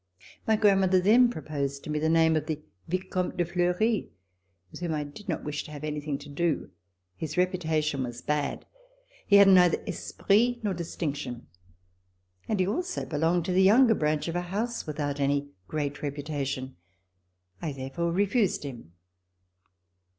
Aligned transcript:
My 0.47 0.55
grandmother 0.55 0.99
then 0.99 1.29
proposed 1.29 1.83
to 1.83 1.91
me 1.91 1.99
the 1.99 2.09
name 2.09 2.35
of 2.35 2.47
the 2.47 2.63
Vicomte 2.87 3.37
de 3.37 3.45
Fleury, 3.45 4.09
with 4.71 4.79
whom 4.79 4.95
I 4.95 5.03
did 5.03 5.29
not 5.29 5.43
wish 5.43 5.63
to 5.65 5.71
have 5.71 5.83
an^^thing 5.83 6.19
to 6.21 6.29
do. 6.29 6.71
His 7.15 7.37
reputation 7.37 8.01
was 8.01 8.23
bad. 8.23 8.65
He 9.27 9.35
had 9.35 9.47
neither 9.47 9.77
esprit 9.87 10.59
nor 10.63 10.73
distinction, 10.73 11.45
and 12.47 12.59
he 12.59 12.65
also 12.65 13.05
be 13.05 13.15
longed 13.17 13.45
to 13.45 13.51
the 13.51 13.61
younger 13.61 13.93
branch 13.93 14.27
of 14.27 14.35
a 14.35 14.41
house 14.41 14.87
without 14.87 15.19
any 15.19 15.49
great 15.67 16.01
reputation. 16.01 16.77
I 17.61 17.71
therefore 17.71 18.11
refused 18.11 18.63
him. 18.63 18.93